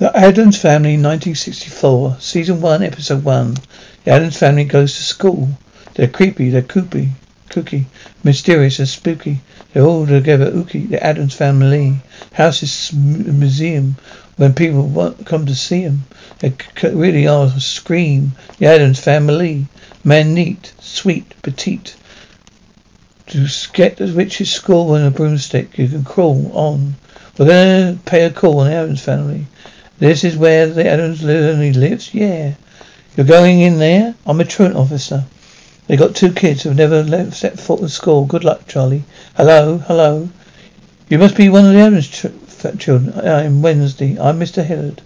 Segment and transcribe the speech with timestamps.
[0.00, 3.56] The Addams Family, 1964, Season 1, Episode 1.
[4.04, 5.50] The Addams family goes to school.
[5.92, 7.10] They're creepy, they're kooky,
[7.50, 7.84] kooky,
[8.24, 9.42] mysterious and spooky.
[9.74, 10.88] They're all together ooky.
[10.88, 12.00] The Addams family.
[12.32, 13.96] House is a museum
[14.38, 16.04] when people want, come to see them.
[16.38, 18.32] They really are a scream.
[18.56, 19.66] The Addams family.
[20.02, 21.94] Man neat, sweet, petite.
[23.26, 26.94] To get the richest school on a broomstick, you can crawl on.
[27.36, 29.46] We're gonna pay a call on the Addams family.
[30.00, 32.14] This is where the Addams family lives?
[32.14, 32.54] Yeah.
[33.14, 34.14] You're going in there?
[34.24, 35.26] I'm a truant officer.
[35.88, 38.24] They got two kids who've never left, set foot in school.
[38.24, 39.04] Good luck, Charlie.
[39.36, 40.30] Hello, hello.
[41.10, 43.12] You must be one of the Addams ch- children.
[43.12, 44.18] Uh, I'm Wednesday.
[44.18, 44.64] I'm Mr.
[44.64, 45.02] Hillard.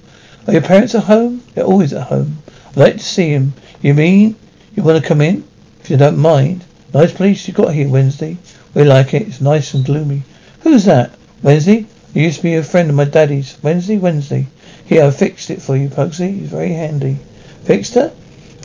[0.47, 1.42] Are your parents at home?
[1.55, 2.39] They're always at home.
[2.69, 3.55] I'd like to see them.
[3.83, 4.37] You mean
[4.77, 5.42] you want to come in?
[5.81, 6.62] If you don't mind.
[6.95, 8.37] Nice place you got here, Wednesday.
[8.75, 9.22] We like it.
[9.22, 10.22] It's nice and gloomy.
[10.61, 11.11] Who's that?
[11.42, 11.87] Wednesday?
[12.15, 13.56] You used to be a friend of my daddy's.
[13.61, 14.47] Wednesday, Wednesday.
[14.86, 16.40] Here, I fixed it for you, Pugsley.
[16.40, 17.18] It's very handy.
[17.64, 18.14] Fixed it?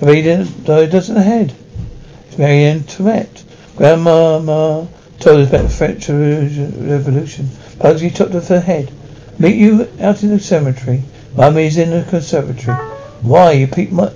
[0.01, 1.53] You though it doesn't head.
[2.27, 3.43] It's Marie Antoinette.
[3.77, 4.85] Grandma
[5.19, 7.49] told us about the French Revolution.
[7.79, 8.91] Pugsley chopped off her head.
[9.37, 11.03] Meet you out in the cemetery.
[11.35, 12.75] Mummy's in the conservatory.
[13.21, 14.11] Why, you peep my...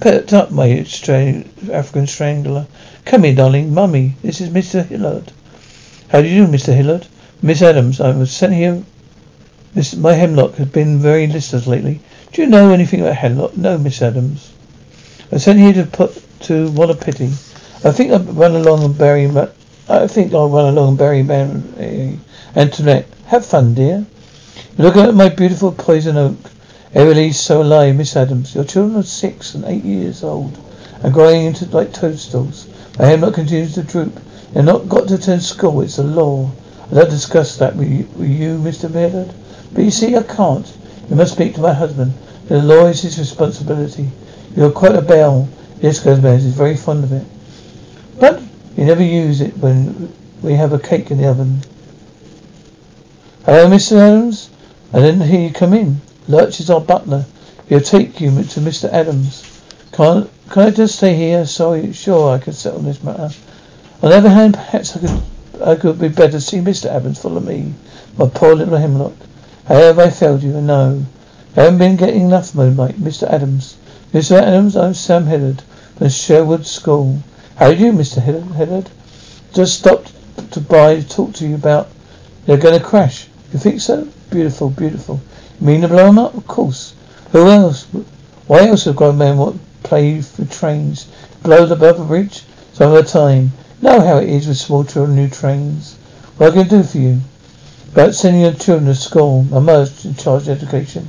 [0.00, 2.66] Pet up, my stra- African strangler.
[3.06, 3.72] Come here, darling.
[3.72, 4.84] Mummy, this is Mr.
[4.84, 5.32] Hillard.
[6.08, 6.74] How do you do, Mr.
[6.74, 7.06] Hillard?
[7.40, 8.82] Miss Addams, I was sent here
[9.78, 12.00] this, my hemlock has been very listless lately.
[12.32, 13.56] Do you know anything about hemlock?
[13.56, 14.52] No, Miss Addams.
[15.30, 17.26] I sent here to put to what a pity.
[17.84, 19.28] I think I'll run along and bury.
[19.28, 19.46] Ma-
[19.88, 22.18] I think I'll run along and bury Man
[22.56, 23.06] Antoinette.
[23.26, 24.04] Have fun, dear.
[24.78, 26.38] Look at my beautiful poison oak.
[26.92, 28.56] Everly's so alive, Miss Addams.
[28.56, 30.58] Your children are six and eight years old
[31.04, 32.66] and growing into like toadstools.
[32.98, 34.18] My hemlock continues to droop.
[34.52, 35.82] They've not got to attend school.
[35.82, 36.50] It's a law.
[36.90, 38.92] Like to discuss that with you, with you Mr.
[38.92, 39.32] Baird.
[39.72, 40.66] But you see, I can't.
[41.10, 42.12] You must speak to my husband.
[42.48, 44.08] The law is his responsibility.
[44.56, 45.48] You're quite a belle.
[45.80, 46.44] Yes, Bears.
[46.44, 47.26] He's very fond of it.
[48.18, 48.42] But
[48.76, 50.12] you never use it when
[50.42, 51.60] we have a cake in the oven.
[53.44, 53.96] Hello, Mr.
[53.96, 54.50] Addams.
[54.92, 56.00] I didn't hear you come in.
[56.26, 57.24] Lurch is our butler.
[57.68, 58.90] He'll take you to Mr.
[58.92, 59.62] Addams.
[59.92, 61.44] Can't, can I just stay here?
[61.44, 63.30] Sorry, sure, I can settle this matter.
[64.02, 65.22] On the other hand, perhaps I could,
[65.62, 66.86] I could be better see Mr.
[66.86, 67.74] Addams follow me.
[68.16, 69.14] My poor little hemlock.
[69.68, 70.58] Have I failed you?
[70.62, 71.04] No.
[71.54, 72.94] I haven't been getting enough moonlight.
[72.94, 73.30] Mr.
[73.30, 73.76] Addams.
[74.14, 74.40] Mr.
[74.40, 75.60] Addams, I'm Sam Hillard
[75.98, 77.22] from Sherwood School.
[77.56, 78.22] How do you, Mr.
[78.22, 78.88] Hillard?
[79.52, 80.10] Just stopped
[80.52, 81.90] to buy, to talk to you about
[82.46, 83.26] they're going to crash.
[83.52, 84.08] You think so?
[84.30, 85.20] Beautiful, beautiful.
[85.60, 86.34] You mean to blow them up?
[86.34, 86.94] Of course.
[87.32, 87.84] Who else?
[88.46, 91.12] Why else have grown men what play for trains?
[91.42, 92.42] Blow the above a bridge?
[92.72, 93.52] Some of the time.
[93.82, 95.96] Know how it is with small children, new trains.
[96.38, 97.20] What can I do for you?
[97.92, 99.44] About sending your children to school.
[99.44, 101.08] My mother's in charge of education.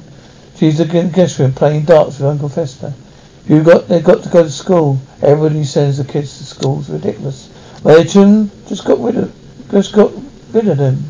[0.56, 2.94] She's the guest room playing darts with Uncle Fester.
[3.48, 5.00] You got they've got to go to school.
[5.22, 6.80] Everybody sends the kids to school.
[6.80, 7.50] It's ridiculous.
[7.84, 9.34] My children just got rid of
[9.72, 10.12] just got
[10.52, 11.04] rid of them.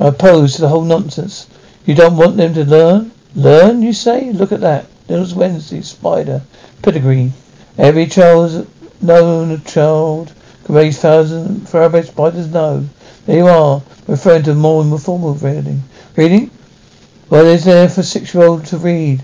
[0.00, 1.46] I oppose to the whole nonsense.
[1.84, 3.12] You don't want them to learn?
[3.34, 4.32] Learn, you say?
[4.32, 4.86] Look at that.
[5.06, 6.42] There's Wednesday, Spider,
[6.82, 7.32] Pedigree.
[7.76, 8.66] Every child is
[9.02, 10.32] known a child
[10.64, 12.86] can raise thousands spiders know.
[13.26, 15.82] There you are, referring to more more formal reading.
[16.16, 16.50] Reading?
[17.30, 19.22] Well, it's there for six-year-old to read.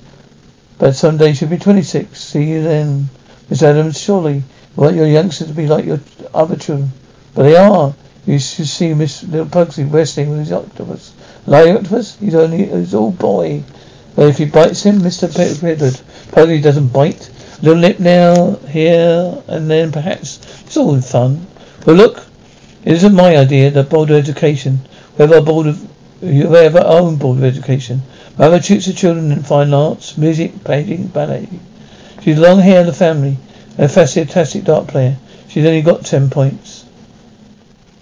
[0.79, 2.19] But someday she'll be 26.
[2.19, 3.11] See you then.
[3.51, 4.43] Miss Addams, surely you
[4.77, 6.01] want your youngsters to be like your
[6.33, 6.91] other children.
[7.35, 7.95] But they are.
[8.27, 11.13] You should see Miss Little Pugsley wrestling with his octopus.
[11.47, 12.17] Like octopus?
[12.19, 13.63] He's only, he's all boy.
[14.17, 15.35] But if he bites him, Mr.
[15.63, 16.01] Bedford,
[16.33, 17.31] Pugsley doesn't bite.
[17.63, 20.39] Little lip now, here, and then perhaps.
[20.63, 21.47] It's all in fun.
[21.85, 22.27] But look,
[22.85, 24.81] it isn't my idea, the board of education.
[25.19, 25.91] Have our board of
[26.23, 28.03] you have own board of education.
[28.37, 31.49] Mother tutor the children in fine arts, music, painting, ballet.
[32.23, 33.39] She's long hair in the family
[33.79, 35.17] and a fantastic dart player.
[35.49, 36.85] She's only got ten points.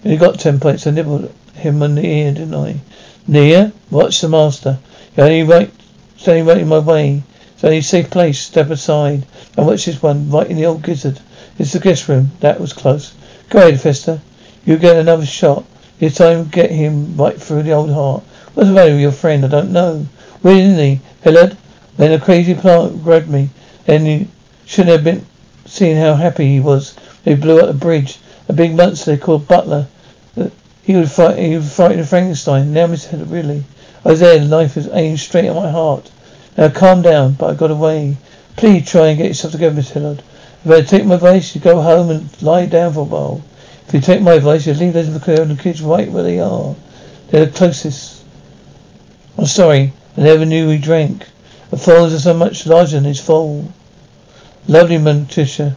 [0.03, 0.85] Only got ten points.
[0.85, 2.81] I nibbled him on the ear, didn't I?
[3.25, 3.71] Near?
[3.89, 4.79] Watch the master.
[5.15, 5.71] You're only right,
[6.17, 7.23] standing right in my way.
[7.61, 8.39] Only a safe place.
[8.39, 9.25] Step aside.
[9.57, 11.19] And watch this one, right in the old gizzard.
[11.57, 12.31] It's the guest room.
[12.39, 13.13] That was close.
[13.49, 14.21] Go ahead, Fester.
[14.65, 15.65] You get another shot.
[15.99, 18.23] This time get him right through the old heart.
[18.53, 19.43] What's the matter with your friend?
[19.43, 20.05] I don't know.
[20.41, 21.01] Where isn't he?
[21.21, 21.57] Hillard?
[21.97, 23.49] Then a crazy plant grabbed me.
[23.85, 24.27] Then you
[24.65, 25.25] shouldn't have been
[25.65, 26.95] seeing how happy he was.
[27.25, 28.19] They blew up the bridge.
[28.47, 29.87] A big monster called Butler.
[30.37, 30.49] Uh,
[30.83, 31.37] he would fight.
[31.37, 32.71] He would fight Frankenstein.
[32.71, 33.65] Now, Miss really.
[34.05, 34.39] I was there.
[34.39, 36.09] The knife was aimed straight at my heart.
[36.57, 37.33] Now, calm down.
[37.33, 38.17] But I got away.
[38.55, 40.21] Please try and get yourself together, Miss Hillard.
[40.65, 43.41] If I take my advice, you go home and lie down for a while.
[43.87, 46.39] If you take my advice, you leave those McClure and the kids right where they
[46.39, 46.75] are.
[47.29, 48.23] They're the closest.
[49.37, 49.93] I'm sorry.
[50.17, 51.25] I never knew he drank.
[51.69, 53.71] The falls are so much larger than his fall.
[54.67, 55.75] Lovely Morticia.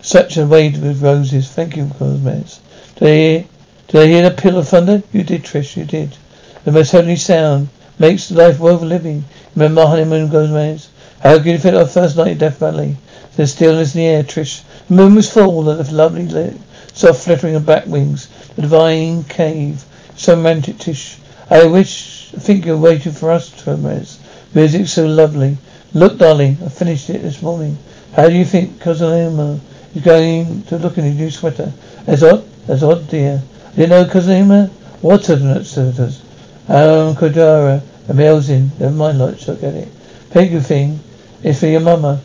[0.00, 1.50] Such a wade with roses.
[1.50, 2.60] Thank you, Gomez.
[2.96, 3.44] Did I hear,
[3.88, 5.02] did I hear the peal of thunder?
[5.12, 6.16] You did, Trish, you did.
[6.64, 7.68] The most heavenly sound
[8.02, 9.24] makes life worth living.
[9.54, 10.88] Remember honeymoon goes Gomez?
[11.22, 12.96] How good it felt our first night in Death Valley.
[13.36, 14.64] There's stillness in the air, Trish.
[14.88, 16.56] The moon was full and the lovely lit,
[16.94, 18.26] soft fluttering of bat wings.
[18.56, 19.84] The divine cave.
[20.16, 21.16] So romantic, Tish.
[21.48, 24.18] I wish, I think you're waiting for us, Gomez.
[24.52, 25.56] Music so lovely.
[25.94, 27.78] Look, darling, I finished it this morning.
[28.16, 29.60] How do you think Cosima
[29.94, 31.72] is going to look in his new sweater?
[32.06, 32.44] That's odd.
[32.66, 33.40] That's odd, dear.
[33.72, 34.66] I didn't know Cosima.
[35.02, 36.20] What sweaters?
[36.68, 38.70] Um, Kodara, and in.
[38.78, 39.88] Never mind, look, look at it.
[40.34, 41.00] You, thing.
[41.42, 42.20] It's for your mama.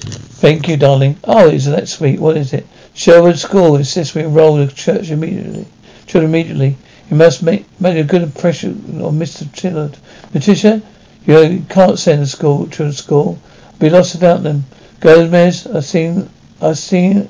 [0.00, 1.18] Thank you, darling.
[1.24, 2.20] Oh, isn't that sweet?
[2.20, 2.66] What is it?
[2.94, 5.66] Sherwood School insists we enroll the church immediately.
[6.06, 6.76] Children immediately.
[7.10, 9.48] You must make, make a good impression on Mr.
[9.58, 9.96] Hillard.
[10.34, 10.82] Letitia,
[11.26, 13.38] you can't send a school to a school.
[13.78, 14.64] Be lost without them.
[15.00, 16.28] Gomez, I've seen,
[16.60, 17.28] I've seen,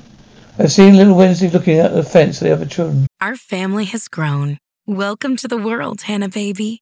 [0.57, 3.07] I've seen little Wednesday looking at the fence at the other children.
[3.19, 4.57] Our family has grown.
[4.85, 6.81] Welcome to the world, Hannah baby.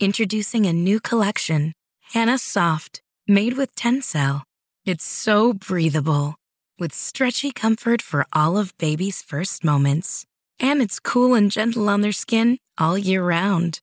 [0.00, 1.72] Introducing a new collection,
[2.12, 4.42] Hanna Soft, made with Tencel.
[4.84, 6.36] It's so breathable,
[6.78, 10.24] with stretchy comfort for all of baby's first moments.
[10.60, 13.80] And it's cool and gentle on their skin all year round.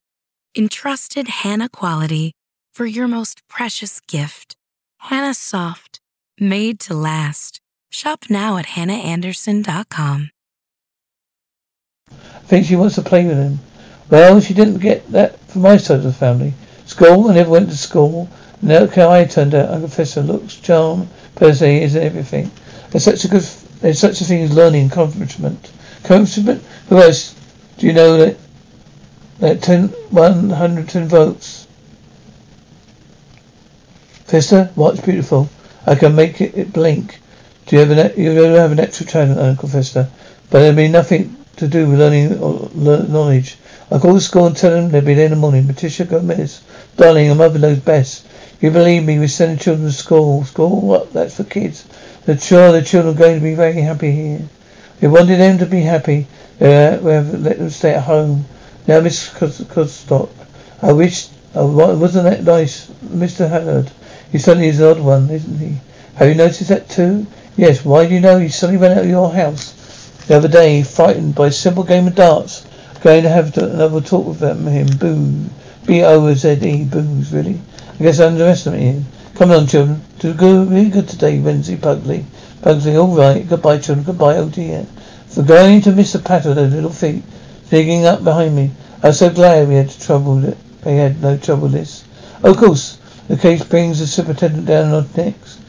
[0.58, 2.32] Entrusted Hanna quality
[2.74, 4.56] for your most precious gift.
[5.00, 6.00] Hanna Soft,
[6.40, 7.60] made to last.
[7.90, 10.30] Shop now at hannaandersson.com.
[12.10, 13.60] I think she wants to play with him.
[14.10, 16.54] Well, she didn't get that from my side of the family.
[16.86, 18.30] School, I never went to school.
[18.62, 19.70] How I turned out.
[19.70, 22.52] Uncle Professor looks, charm, personality is everything.
[22.90, 23.44] There's such a good,
[23.82, 25.72] there's such a thing as learning accomplishment.
[26.04, 26.64] Accomplishment?
[26.90, 27.36] Who else?
[27.78, 28.38] Do you know that,
[29.40, 31.68] that 10, 110 votes?
[34.26, 35.50] Fester, what's beautiful?
[35.86, 37.20] I can make it, it blink.
[37.66, 40.10] Do you ever, you ever have an extra talent, Uncle Fester?
[40.50, 43.58] But there'll be nothing to do with learning or learn knowledge.
[43.92, 45.68] I call the school and tell them they'll be there in the morning.
[45.68, 46.62] Patricia Gomez,
[46.98, 48.26] darling, your mother knows best.
[48.60, 50.44] You believe me, we send the children to school.
[50.44, 50.82] School?
[50.82, 51.14] What?
[51.14, 51.86] That's for kids.
[52.26, 54.42] They're sure the children are going to be very happy here.
[55.02, 56.28] We wanted them to be happy.
[56.60, 58.46] Uh, we have let them stay at home.
[58.88, 60.30] Now, Miss Comstock,
[60.82, 63.50] I wish, oh, wasn't that nice, Mr.
[63.50, 63.92] Hillard?
[64.32, 65.78] He certainly is an odd one, isn't he?
[66.16, 67.28] Have you noticed that too?
[67.58, 69.74] Yes, why do you know he suddenly went out of your house
[70.28, 72.66] the other day, frightened by a simple game of darts?
[73.02, 74.88] Going to have another talk with him.
[74.98, 75.50] Boo.
[75.86, 76.86] B-O-Z-E.
[76.86, 77.60] Booze, really?
[78.00, 79.06] I guess I underestimated him.
[79.36, 80.02] Come on, children.
[80.20, 82.26] To go really good today, Wednesday, Pugsley.
[82.62, 83.48] Pugsley, all right.
[83.48, 84.06] Goodbye, children.
[84.06, 84.86] Goodbye, oh dear.
[85.28, 87.24] For going to the patter of those little feet
[87.70, 88.72] digging up behind me.
[89.04, 92.06] I was so glad we had trouble that they had no trouble this.
[92.44, 95.60] Of course, the case brings the superintendent down on next.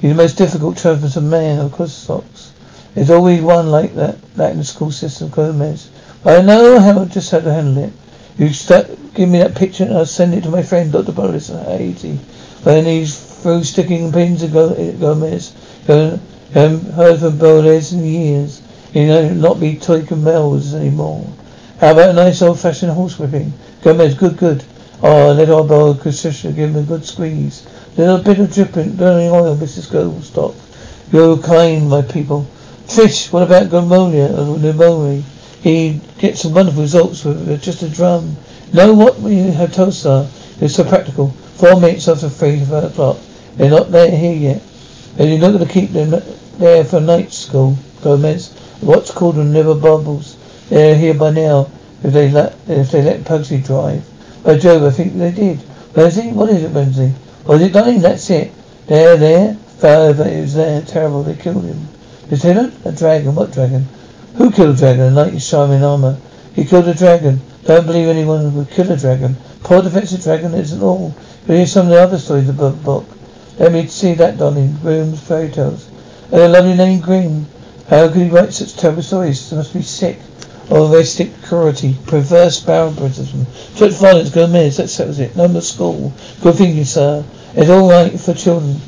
[0.00, 2.52] He's the most difficult troublesome man, of course, socks.
[2.94, 5.90] There's always one like that, that in the school system, Gomez.
[6.22, 7.92] But I know how just how to handle it.
[8.38, 11.12] You start, give me that picture and I'll send it to my friend Dr.
[11.12, 12.18] Boris at Haiti.
[12.62, 15.54] Then he's through sticking pins in eh, Gomez.
[15.86, 16.20] You um,
[16.52, 18.62] haven't heard from Boris in years.
[18.92, 21.26] You know, not be taking Mel's anymore.
[21.80, 23.50] How about a nice old-fashioned horsewhipping?
[23.82, 24.64] Gomez, good, good.
[25.02, 27.66] Oh, let our boy Patricia give him a good squeeze.
[27.96, 29.90] Little bit of dripping, burning oil, Mrs.
[29.90, 30.54] Goldstock.
[31.12, 32.46] You're kind, my people.
[32.86, 35.22] Trish, what about pneumonia or pneumonia?
[35.62, 38.36] He gets some wonderful results with just a drum.
[38.74, 40.28] Know what we told sir?
[40.60, 41.28] It's so practical.
[41.28, 43.16] Four minutes after three five o'clock.
[43.56, 44.62] They're not there here yet.
[45.18, 46.22] And you're not going to keep them
[46.58, 48.52] there for night school, Gomez.
[48.82, 50.36] What's called a liver bubbles.
[50.68, 51.70] They're here by now.
[52.02, 54.04] If they let if they let Pugsley drive.
[54.44, 55.60] By Jove, I think they did.
[55.96, 56.32] Wednesday?
[56.32, 57.14] What is it, Wednesday?
[57.46, 58.02] Was it dying?
[58.02, 58.52] That's it.
[58.86, 59.56] There, there.
[59.80, 60.82] However, it was there.
[60.82, 61.22] Terrible.
[61.22, 61.88] They killed him.
[62.30, 62.74] Lieutenant?
[62.84, 63.34] A dragon.
[63.34, 63.86] What dragon?
[64.36, 65.04] Who killed a dragon?
[65.04, 66.16] A knight in shining armor.
[66.54, 67.40] He killed a dragon.
[67.64, 69.36] Don't believe anyone would kill a dragon.
[69.62, 71.14] Poor defensive dragon isn't all.
[71.46, 73.06] But here's some of the other stories of the book.
[73.58, 74.76] Let me see that, darling.
[74.82, 75.88] Grimm's fairy tales.
[76.32, 77.46] And a lovely name, Grimm.
[77.88, 79.50] How could he write such terrible stories?
[79.50, 80.18] He must be sick.
[80.70, 85.36] Or arrestic cruelty, perverse barbarism, such violence, Gomez, that settles it.
[85.36, 86.10] More school.
[86.40, 87.22] Good thinking, sir.
[87.54, 88.80] It's all right for children.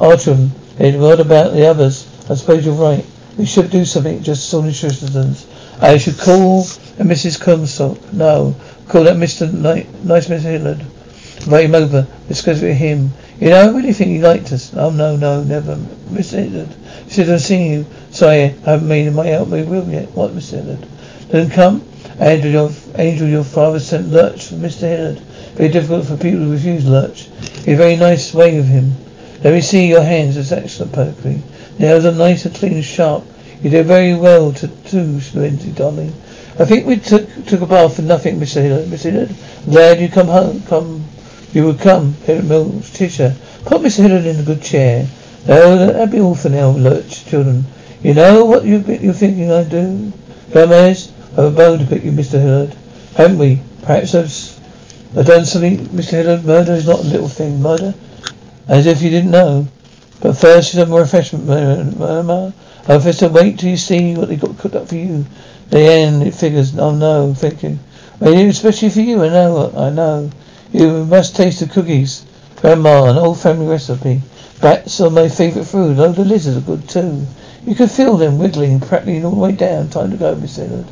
[0.00, 0.50] Our children.
[0.80, 2.09] And what about the others?
[2.30, 3.04] I suppose you're right.
[3.36, 5.48] We should do something just ordinary citizens.
[5.80, 7.40] I should call a Mrs.
[7.40, 8.12] Comstock.
[8.12, 8.54] No.
[8.86, 9.52] Call that Mr.
[9.52, 10.38] Nice, Mr.
[10.38, 10.80] Hillard.
[11.42, 12.06] Invite him over.
[12.28, 13.10] Discuss with him.
[13.40, 14.72] You know, I really think he liked us.
[14.74, 15.74] Oh, no, no, never.
[15.74, 16.44] Mr.
[16.44, 16.68] Hillard.
[17.06, 17.86] He said, I've seen you.
[18.12, 20.12] Sorry, I haven't made my out my will yet.
[20.12, 20.62] What, Mr.
[20.62, 20.86] Hillard?
[21.30, 21.82] Then come.
[22.20, 24.82] Angel, your, Angel, your father sent Lurch for Mr.
[24.82, 25.18] Hillard.
[25.54, 27.24] Very difficult for people to refuse Lurch.
[27.64, 28.92] He's a very nice way of him.
[29.42, 30.36] Let me see your hands.
[30.36, 31.42] It's excellent poetry.
[31.80, 33.24] Nails a nice and clean sharp.
[33.62, 36.12] You did very well to too, Lindsay, darling.
[36.58, 38.60] I think we took took a bath for nothing, Mr.
[38.60, 38.88] Hillard.
[38.88, 39.10] Mr.
[39.10, 39.34] Hillard,
[39.64, 40.60] glad you come home.
[40.68, 41.02] Come,
[41.54, 42.12] you would come.
[42.26, 43.34] Hillard Mills, teacher.
[43.64, 44.02] Put Mr.
[44.02, 45.08] Hillard in a good chair.
[45.48, 47.64] No, that'd be all for now, Lurch, children.
[48.02, 50.12] You know what you, you're thinking I do?
[50.52, 52.38] Gomez, I have a bone to pick you, Mr.
[52.42, 52.76] Hillard.
[53.16, 53.58] Haven't we?
[53.84, 56.10] Perhaps I've, I've done something, Mr.
[56.10, 56.44] Hillard.
[56.44, 57.62] Murder is not a little thing.
[57.62, 57.94] Murder?
[58.68, 59.66] As if you didn't know.
[60.20, 61.46] But first, some refreshment,
[61.98, 62.52] Mama.
[62.88, 65.24] I to wait till you see what they got cooked up for you.
[65.70, 66.76] The end, it figures.
[66.76, 67.78] Oh no, thank you.
[68.20, 70.30] Especially for you, I know, I know.
[70.72, 72.24] You must taste the cookies.
[72.56, 74.20] Grandma, an old family recipe.
[74.60, 75.98] Bats are my favourite food.
[75.98, 77.26] Oh, the lizards are good too.
[77.64, 79.88] You can feel them wiggling, prattling all the way down.
[79.88, 80.86] Time to go, Miss Leonard.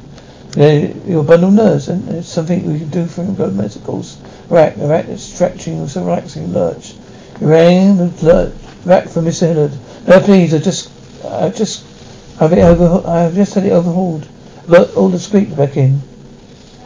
[0.57, 3.35] Yeah, your bundle nerves, and it's something we can do for him.
[3.35, 4.17] Go of course.
[4.49, 6.95] The rack that's stretching, so relaxing, lurch.
[7.41, 8.13] Rain,
[8.85, 9.73] rack for Miss Leonard.
[10.07, 10.91] No, please, I just,
[11.25, 11.85] I just
[12.39, 13.07] have it over.
[13.07, 14.27] I have just had it overhauled.
[14.69, 16.01] Got all the squeak back in.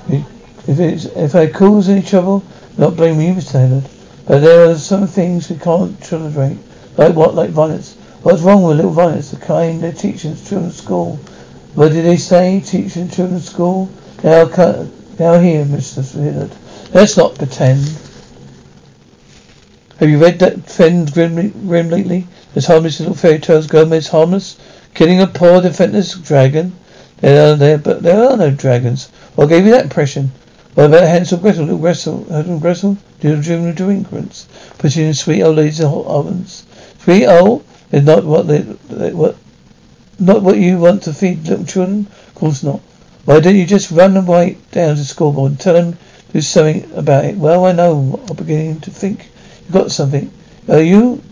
[0.09, 2.45] If it's, if I cause any trouble,
[2.79, 3.85] not blaming you, Miss Leonard.
[4.27, 6.59] But there are some things we can't tolerate.
[6.97, 7.35] Like what?
[7.35, 7.97] Like violence.
[8.23, 9.31] What's wrong with little violence?
[9.31, 11.17] The kind they teach in children's school.
[11.75, 12.61] What did they say?
[12.61, 13.91] Teach in children's school?
[14.23, 14.45] Now,
[15.19, 16.09] now here, Mr.
[16.13, 16.53] Hillard.
[16.95, 17.81] Let's not pretend.
[19.99, 22.27] Have you read that friend Grimm, Grimm lately?
[22.55, 24.57] This harmless little fairy tales Gomez harmless?
[24.95, 26.73] Killing a poor defenseless dragon?
[27.21, 29.11] There are there, but there are no dragons.
[29.35, 30.33] What gave you that impression?
[30.75, 34.47] What about Hansel Gretel, little Gretel, Hansel Gretel, little juvenile delinquents,
[35.09, 36.65] in sweet old ladies' in hot ovens?
[36.99, 38.59] Sweet old is not what they,
[38.89, 39.37] they, what
[40.19, 42.07] not what you want to feed little children?
[42.29, 42.81] Of course not.
[43.27, 45.99] Why don't you just run write down to school board and tell to
[46.33, 47.37] do something about it?
[47.37, 48.19] Well, I know.
[48.29, 49.29] I'm beginning to think
[49.65, 50.33] you've got something.
[50.69, 51.23] Are you?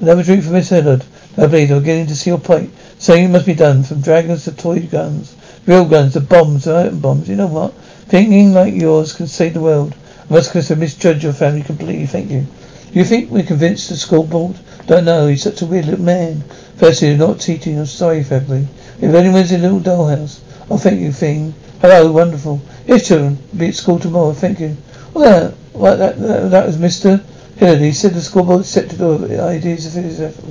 [0.00, 1.04] Another drink for Miss Hillard.
[1.36, 2.72] No, please, I'm beginning to see your point.
[2.98, 5.36] Something must be done, from dragons to toy guns,
[5.66, 7.28] real guns to bombs to atom bombs.
[7.28, 7.72] You know what?
[8.08, 9.94] Thinking like yours can save the world.
[10.28, 12.06] I must confess I misjudge your family completely.
[12.06, 12.46] Thank you.
[12.92, 14.56] Do you think we're convinced the school board?
[14.86, 15.26] Don't know.
[15.26, 16.42] He's such a weird little man.
[16.76, 17.78] Firstly, you're not teaching.
[17.78, 18.66] I'm sorry, February.
[19.00, 21.54] If anyone's in a little dollhouse, oh, thank you, Fiend.
[21.80, 22.60] Hello, wonderful.
[22.86, 23.38] Yes, children.
[23.56, 24.32] Be at school tomorrow.
[24.32, 24.76] Thank you.
[25.12, 27.22] Well, that, well, that, that, that was Mr.
[27.58, 27.80] Hillard.
[27.80, 30.44] He said the school board accepted the ideas of his effort.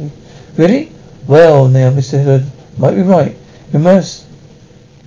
[0.58, 0.92] Really?
[1.26, 2.22] Well, now, Mr.
[2.22, 2.46] Hillard,
[2.78, 3.36] might be right.
[3.72, 4.26] You must.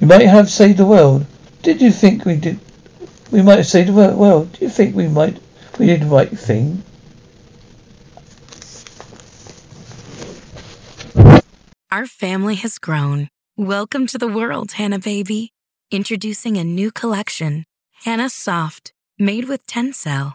[0.00, 1.26] You might have saved the world.
[1.62, 2.58] Did you think we did?
[3.30, 4.18] We might have saved the world.
[4.18, 5.38] Well, do you think we might?
[5.78, 6.82] We did the right thing.
[11.90, 13.28] Our family has grown.
[13.58, 15.52] Welcome to the world, Hannah Baby.
[15.90, 17.64] Introducing a new collection,
[18.04, 20.34] Hanna Soft, made with Tencel.